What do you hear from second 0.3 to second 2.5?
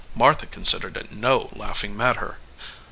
considered it no laughing matter.